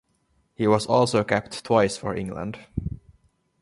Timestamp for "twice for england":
1.63-2.57